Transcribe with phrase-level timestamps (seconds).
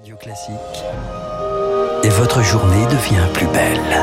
[0.00, 0.54] Radio Classique.
[2.04, 3.98] Et votre journée devient plus belle.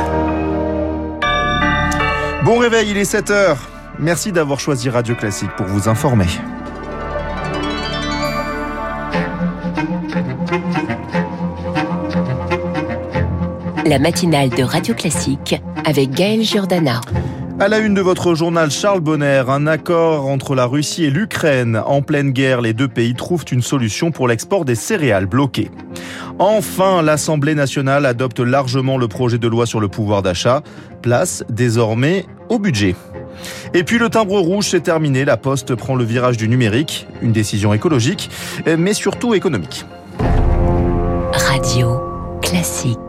[2.46, 3.58] Bon réveil, il est 7h.
[3.98, 6.28] Merci d'avoir choisi Radio Classique pour vous informer.
[13.84, 17.02] La matinale de Radio Classique avec Gaël Giordana.
[17.60, 21.82] À la une de votre journal Charles Bonner, un accord entre la Russie et l'Ukraine.
[21.88, 25.72] En pleine guerre, les deux pays trouvent une solution pour l'export des céréales bloquées.
[26.38, 30.62] Enfin, l'Assemblée nationale adopte largement le projet de loi sur le pouvoir d'achat.
[31.02, 32.96] Place désormais au budget.
[33.74, 35.26] Et puis le timbre rouge, c'est terminé.
[35.26, 37.08] La Poste prend le virage du numérique.
[37.24, 38.30] Une décision écologique,
[38.78, 39.84] mais surtout économique.
[41.34, 42.00] Radio
[42.44, 43.00] Classique.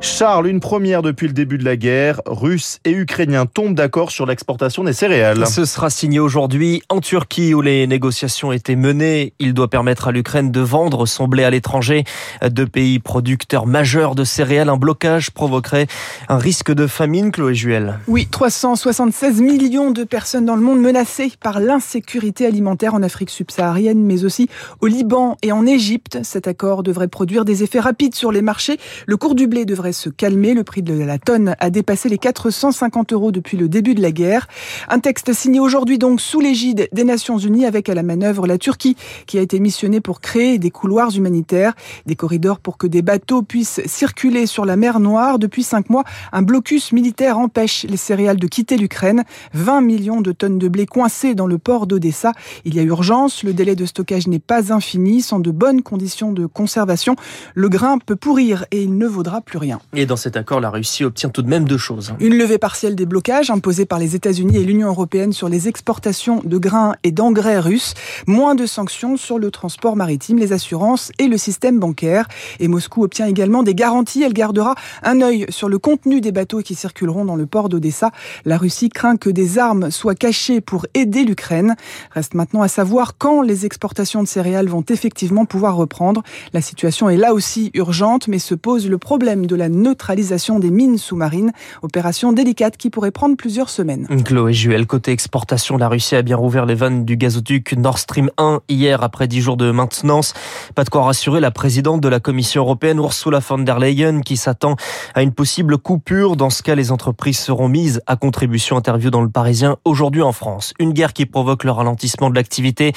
[0.00, 2.20] Charles, une première depuis le début de la guerre.
[2.26, 5.44] Russes et Ukrainiens tombent d'accord sur l'exportation des céréales.
[5.46, 9.32] Ce sera signé aujourd'hui en Turquie où les négociations étaient menées.
[9.40, 12.04] Il doit permettre à l'Ukraine de vendre son blé à l'étranger.
[12.48, 14.68] Deux pays producteurs majeurs de céréales.
[14.68, 15.88] Un blocage provoquerait
[16.28, 17.98] un risque de famine, Chloé Juel.
[18.06, 24.04] Oui, 376 millions de personnes dans le monde menacées par l'insécurité alimentaire en Afrique subsaharienne,
[24.04, 24.48] mais aussi
[24.80, 26.20] au Liban et en Égypte.
[26.22, 28.78] Cet accord devrait produire des effets rapides sur les marchés.
[29.06, 30.54] Le cours du blé devrait se calmer.
[30.54, 34.12] Le prix de la tonne a dépassé les 450 euros depuis le début de la
[34.12, 34.48] guerre.
[34.88, 38.58] Un texte signé aujourd'hui donc sous l'égide des Nations Unies avec à la manœuvre la
[38.58, 41.74] Turquie qui a été missionnée pour créer des couloirs humanitaires,
[42.06, 45.38] des corridors pour que des bateaux puissent circuler sur la mer Noire.
[45.38, 49.24] Depuis cinq mois, un blocus militaire empêche les céréales de quitter l'Ukraine.
[49.54, 52.32] 20 millions de tonnes de blé coincées dans le port d'Odessa.
[52.64, 53.42] Il y a urgence.
[53.42, 55.22] Le délai de stockage n'est pas infini.
[55.22, 57.16] Sans de bonnes conditions de conservation,
[57.54, 59.77] le grain peut pourrir et il ne vaudra plus rien.
[59.94, 62.14] Et dans cet accord, la Russie obtient tout de même deux choses.
[62.20, 66.40] Une levée partielle des blocages imposés par les États-Unis et l'Union européenne sur les exportations
[66.44, 67.94] de grains et d'engrais russes,
[68.26, 72.28] moins de sanctions sur le transport maritime, les assurances et le système bancaire.
[72.60, 74.22] Et Moscou obtient également des garanties.
[74.22, 78.10] Elle gardera un œil sur le contenu des bateaux qui circuleront dans le port d'Odessa.
[78.44, 81.76] La Russie craint que des armes soient cachées pour aider l'Ukraine.
[82.12, 86.22] Reste maintenant à savoir quand les exportations de céréales vont effectivement pouvoir reprendre.
[86.52, 90.70] La situation est là aussi urgente, mais se pose le problème de la neutralisation des
[90.70, 91.52] mines sous-marines,
[91.82, 94.06] opération délicate qui pourrait prendre plusieurs semaines.
[94.24, 98.30] Chloé Juel, côté exportation, la Russie a bien rouvert les vannes du gazoduc Nord Stream
[98.38, 100.34] 1 hier après dix jours de maintenance.
[100.74, 104.36] Pas de quoi rassurer la présidente de la Commission européenne Ursula von der Leyen qui
[104.36, 104.76] s'attend
[105.14, 106.36] à une possible coupure.
[106.36, 108.76] Dans ce cas, les entreprises seront mises à contribution.
[108.76, 110.72] Interview dans le Parisien aujourd'hui en France.
[110.78, 112.92] Une guerre qui provoque le ralentissement de l'activité,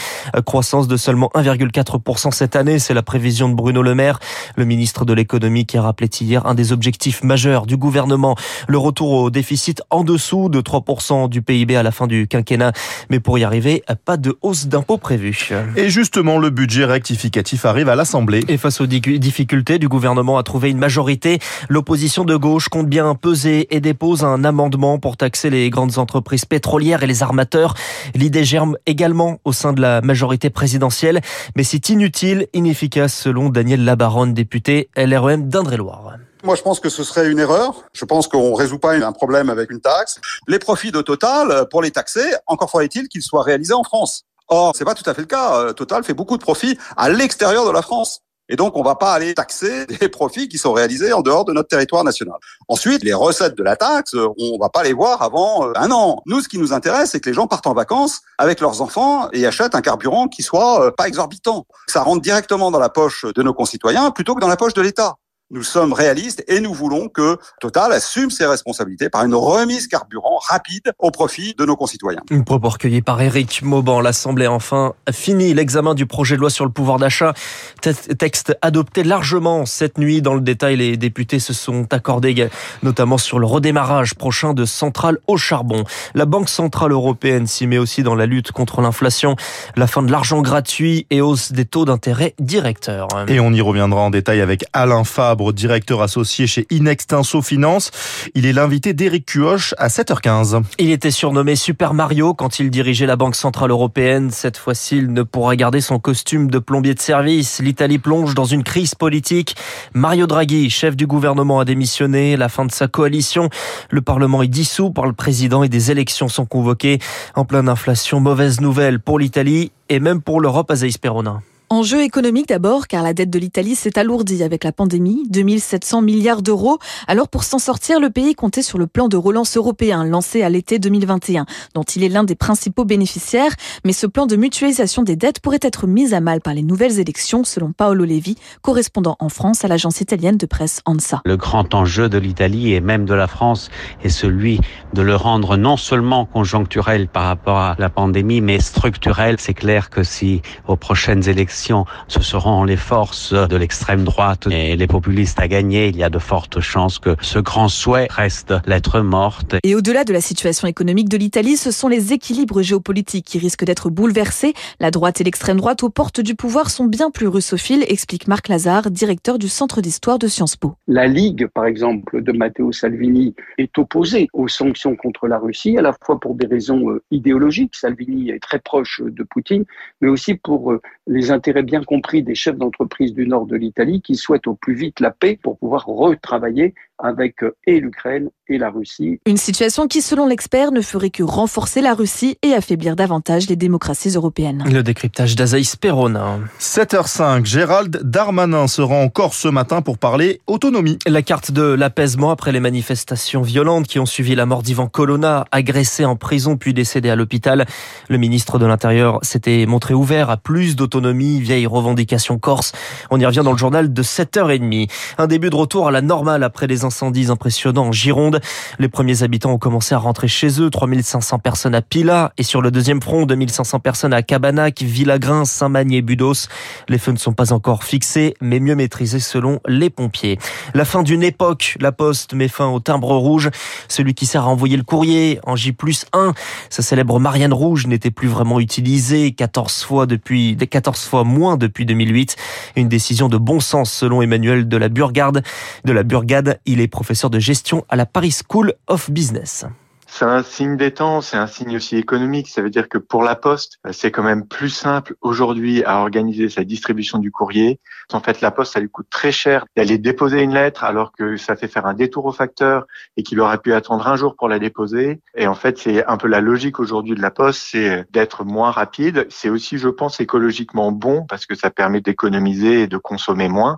[0.46, 4.20] croissance de seulement 1,4% cette année, c'est la prévision de Bruno Le Maire,
[4.56, 8.36] le ministre de l'économie qui a rappelé hier un des objectifs majeurs du gouvernement,
[8.68, 12.72] le retour au déficit en dessous de 3% du PIB à la fin du quinquennat.
[13.10, 15.50] Mais pour y arriver, pas de hausse d'impôts prévue.
[15.76, 18.44] Et justement, le budget rectificatif arrive à l'Assemblée.
[18.48, 21.40] Et face aux difficultés du gouvernement à trouver une majorité,
[21.70, 26.46] l'opposition de gauche compte bien peser et dépose un amendement pour taxer les grandes entreprises
[26.46, 27.74] pétrolières et les armateurs.
[28.16, 31.22] L'idée germe également au sein de la majorité présidentielle,
[31.56, 36.18] mais c'est inutile, inefficace selon Daniel Labaronne, député LREM d'Indre-et-Loire.
[36.44, 37.84] Moi, je pense que ce serait une erreur.
[37.94, 40.20] Je pense qu'on résout pas un problème avec une taxe.
[40.48, 44.24] Les profits de Total, pour les taxer, encore faudrait-il qu'ils soient réalisés en France.
[44.48, 45.72] Or, c'est pas tout à fait le cas.
[45.74, 48.22] Total fait beaucoup de profits à l'extérieur de la France.
[48.50, 51.54] Et donc, on va pas aller taxer des profits qui sont réalisés en dehors de
[51.54, 52.36] notre territoire national.
[52.68, 56.22] Ensuite, les recettes de la taxe, on va pas les voir avant un an.
[56.26, 59.30] Nous, ce qui nous intéresse, c'est que les gens partent en vacances avec leurs enfants
[59.32, 61.68] et achètent un carburant qui soit pas exorbitant.
[61.88, 64.82] Ça rentre directement dans la poche de nos concitoyens plutôt que dans la poche de
[64.82, 65.18] l'État.
[65.54, 70.40] Nous sommes réalistes et nous voulons que Total assume ses responsabilités par une remise carburant
[70.48, 72.22] rapide au profit de nos concitoyens.
[72.30, 74.00] Une propos recueilli par Éric Mauban.
[74.00, 77.34] L'Assemblée a enfin fini l'examen du projet de loi sur le pouvoir d'achat.
[77.82, 80.22] Texte adopté largement cette nuit.
[80.22, 82.48] Dans le détail, les députés se sont accordés
[82.82, 85.84] notamment sur le redémarrage prochain de centrales au charbon.
[86.16, 89.36] La Banque Centrale Européenne s'y met aussi dans la lutte contre l'inflation,
[89.76, 93.10] la fin de l'argent gratuit et hausse des taux d'intérêt directeurs.
[93.28, 97.90] Et on y reviendra en détail avec Alain Fabre directeur associé chez Inextinso Finance.
[98.36, 100.62] Il est l'invité d'Éric Cuoche à 7h15.
[100.78, 104.30] Il était surnommé Super Mario quand il dirigeait la Banque Centrale Européenne.
[104.30, 107.60] Cette fois-ci, il ne pourra garder son costume de plombier de service.
[107.60, 109.56] L'Italie plonge dans une crise politique.
[109.94, 112.38] Mario Draghi, chef du gouvernement, a démissionné.
[112.38, 113.50] La fin de sa coalition.
[113.90, 117.00] Le Parlement est dissous par le président et des élections sont convoquées.
[117.36, 121.42] En pleine inflation, mauvaise nouvelle pour l'Italie et même pour l'Europe, Azaïs Perona.
[121.72, 126.42] Enjeu économique d'abord, car la dette de l'Italie s'est alourdie avec la pandémie, 2700 milliards
[126.42, 126.80] d'euros.
[127.08, 130.50] Alors pour s'en sortir, le pays comptait sur le plan de relance européen lancé à
[130.50, 133.54] l'été 2021, dont il est l'un des principaux bénéficiaires.
[133.86, 137.00] Mais ce plan de mutualisation des dettes pourrait être mis à mal par les nouvelles
[137.00, 141.22] élections, selon Paolo Levi, correspondant en France à l'agence italienne de presse ANSA.
[141.24, 143.70] Le grand enjeu de l'Italie et même de la France
[144.04, 144.60] est celui
[144.94, 149.38] de le rendre non seulement conjoncturel par rapport à la pandémie, mais structurel.
[149.40, 151.61] C'est clair que si aux prochaines élections,
[152.08, 155.90] ce seront les forces de l'extrême droite et les populistes à gagner.
[155.90, 159.56] Il y a de fortes chances que ce grand souhait reste lettre morte.
[159.64, 163.66] Et au-delà de la situation économique de l'Italie, ce sont les équilibres géopolitiques qui risquent
[163.66, 164.54] d'être bouleversés.
[164.80, 168.48] La droite et l'extrême droite aux portes du pouvoir sont bien plus russophiles, explique Marc
[168.48, 170.76] Lazare, directeur du Centre d'histoire de Sciences Po.
[170.88, 175.82] La Ligue, par exemple, de Matteo Salvini est opposée aux sanctions contre la Russie, à
[175.82, 179.66] la fois pour des raisons euh, idéologiques, Salvini est très proche de Poutine,
[180.00, 184.02] mais aussi pour euh, les intérêts bien compris des chefs d'entreprise du nord de l'Italie
[184.02, 188.58] qui souhaitent au plus vite la paix pour pouvoir retravailler avec euh, et l'Ukraine et
[188.58, 189.20] la Russie.
[189.26, 193.56] Une situation qui, selon l'expert, ne ferait que renforcer la Russie et affaiblir davantage les
[193.56, 194.64] démocraties européennes.
[194.70, 196.40] Le décryptage d'Azaïs Perona.
[196.60, 201.00] 7h05, Gérald Darmanin se rend encore ce matin pour parler autonomie.
[201.08, 205.46] La carte de l'apaisement après les manifestations violentes qui ont suivi la mort d'Ivan Colonna,
[205.52, 207.66] agressé en prison puis décédé à l'hôpital.
[208.10, 212.74] Le ministre de l'Intérieur s'était montré ouvert à plus d'autonomie, vieille revendication corse.
[213.10, 214.90] On y revient dans le journal de 7h30.
[215.18, 218.42] Un début de retour à la normale après les incendies impressionnants en Gironde.
[218.78, 222.62] Les premiers habitants ont commencé à rentrer chez eux, 3500 personnes à Pila et sur
[222.62, 226.50] le deuxième front, 2500 personnes à Cabanac, Villagrin, Saint-Magne et Budos.
[226.90, 230.38] Les feux ne sont pas encore fixés, mais mieux maîtrisés selon les pompiers.
[230.74, 233.50] La fin d'une époque, la Poste met fin au timbre rouge,
[233.88, 235.74] celui qui sert à envoyer le courrier en J
[236.12, 236.34] 1.
[236.70, 241.86] Sa célèbre Marianne Rouge n'était plus vraiment utilisée 14 fois depuis, 14 fois moins depuis
[241.86, 242.36] 2008.
[242.76, 245.42] Une décision de bon sens selon Emmanuel de la Burgade.
[245.86, 249.66] De la Burgade, il est professeur de gestion à la Paris School of Business.
[250.14, 252.50] C'est un signe des temps, c'est un signe aussi économique.
[252.50, 256.50] Ça veut dire que pour la Poste, c'est quand même plus simple aujourd'hui à organiser
[256.50, 257.80] sa distribution du courrier.
[258.12, 261.38] En fait, la Poste, ça lui coûte très cher d'aller déposer une lettre alors que
[261.38, 264.50] ça fait faire un détour au facteur et qu'il aurait pu attendre un jour pour
[264.50, 265.22] la déposer.
[265.34, 268.72] Et en fait, c'est un peu la logique aujourd'hui de la Poste, c'est d'être moins
[268.72, 269.28] rapide.
[269.30, 273.78] C'est aussi, je pense, écologiquement bon parce que ça permet d'économiser et de consommer moins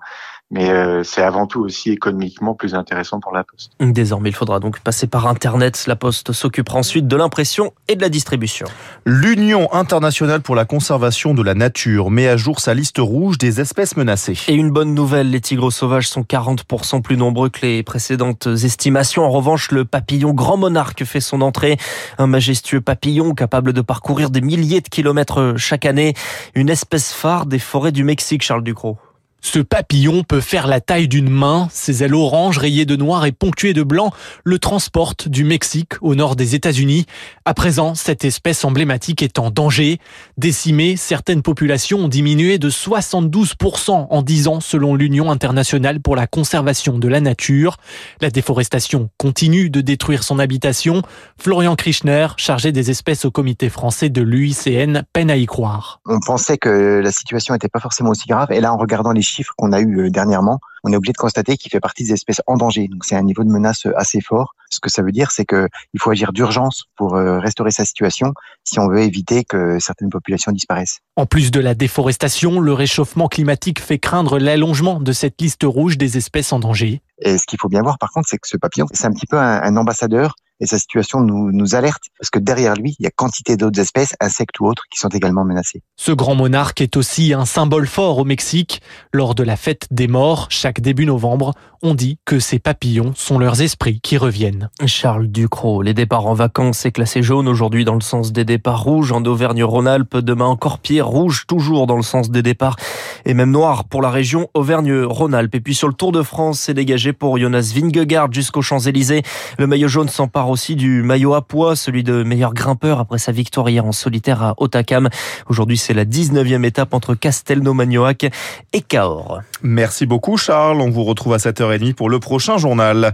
[0.54, 3.72] mais euh, c'est avant tout aussi économiquement plus intéressant pour la Poste.
[3.80, 5.86] Désormais, il faudra donc passer par Internet.
[5.88, 8.68] La Poste s'occupera ensuite de l'impression et de la distribution.
[9.04, 13.62] L'Union internationale pour la conservation de la nature met à jour sa liste rouge des
[13.62, 14.38] espèces menacées.
[14.48, 19.24] Et une bonne nouvelle, les tigres sauvages sont 40% plus nombreux que les précédentes estimations.
[19.24, 21.78] En revanche, le papillon grand monarque fait son entrée.
[22.20, 26.14] Un majestueux papillon capable de parcourir des milliers de kilomètres chaque année.
[26.54, 29.00] Une espèce phare des forêts du Mexique, Charles Ducrot.
[29.46, 31.68] Ce papillon peut faire la taille d'une main.
[31.70, 34.12] Ses ailes orange rayées de noir et ponctuées de blanc
[34.46, 37.06] le transportent du Mexique au nord des États-Unis.
[37.44, 40.00] À présent, cette espèce emblématique est en danger.
[40.38, 46.26] Décimée, certaines populations ont diminué de 72% en 10 ans selon l'Union internationale pour la
[46.26, 47.76] conservation de la nature.
[48.22, 51.02] La déforestation continue de détruire son habitation.
[51.38, 56.00] Florian Krichner, chargé des espèces au comité français de l'UICN, peine à y croire.
[56.08, 59.33] On pensait que la situation n'était pas forcément aussi grave et là en regardant les
[59.58, 62.42] qu'on a eu euh, dernièrement, on est obligé de constater qu'il fait partie des espèces
[62.46, 62.88] en danger.
[62.88, 64.54] Donc c'est un niveau de menace euh, assez fort.
[64.70, 65.70] Ce que ça veut dire, c'est qu'il
[66.00, 68.34] faut agir d'urgence pour euh, restaurer sa situation
[68.64, 71.00] si on veut éviter que certaines populations disparaissent.
[71.16, 75.98] En plus de la déforestation, le réchauffement climatique fait craindre l'allongement de cette liste rouge
[75.98, 77.02] des espèces en danger.
[77.20, 79.28] Et ce qu'il faut bien voir, par contre, c'est que ce papillon, c'est un petit
[79.28, 83.04] peu un, un ambassadeur et sa situation nous, nous alerte parce que derrière lui, il
[83.04, 85.82] y a quantité d'autres espèces, insectes ou autres, qui sont également menacées.
[85.98, 88.82] Ce grand monarque est aussi un symbole fort au Mexique.
[89.12, 93.38] Lors de la fête des morts, chaque début novembre, on dit que ces papillons sont
[93.38, 94.70] leurs esprits qui reviennent.
[94.86, 98.84] Charles Ducrot, les départs en vacances est classé jaune aujourd'hui dans le sens des départs
[98.84, 102.78] rouges en Auvergne-Rhône-Alpes, demain encore pire, rouge toujours dans le sens des départs
[103.26, 105.56] et même noir pour la région Auvergne-Rhône-Alpes.
[105.56, 109.24] Et puis sur le Tour de France, c'est dégagé pour Jonas Vingegaard jusqu'aux Champs-Élysées.
[109.60, 113.32] Le maillot jaune s'empare aussi du maillot à poids, celui de meilleur grimpeur après sa
[113.32, 115.10] victoire hier en solitaire à Otakam.
[115.50, 118.32] Aujourd'hui, c'est la 19e étape entre Castelnau-Magnoac
[118.72, 119.42] et Cahors.
[119.62, 123.14] Merci beaucoup Charles, on vous retrouve à 7h30 pour le prochain journal.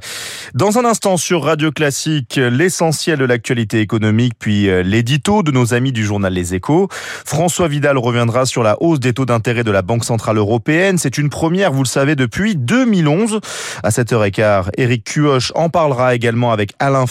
[0.54, 5.74] Dans un instant sur Radio Classique, l'essentiel de l'actualité économique puis euh, l'édito de nos
[5.74, 6.88] amis du journal Les Échos.
[6.92, 10.98] François Vidal reviendra sur la hausse des taux d'intérêt de la Banque Centrale Européenne.
[10.98, 13.40] C'est une première, vous le savez, depuis 2011.
[13.84, 17.06] À 7h15, Eric Cuoche en parlera également avec Alain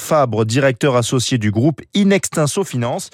[0.45, 3.11] Directeur associé du groupe Inextinso Finance.